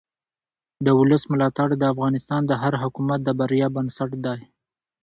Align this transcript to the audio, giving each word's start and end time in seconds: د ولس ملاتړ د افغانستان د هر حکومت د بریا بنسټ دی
د 0.85 0.87
ولس 0.99 1.23
ملاتړ 1.33 1.67
د 1.77 1.83
افغانستان 1.93 2.41
د 2.47 2.51
هر 2.61 2.73
حکومت 2.81 3.19
د 3.23 3.29
بریا 3.39 3.67
بنسټ 3.75 4.11
دی 4.25 4.39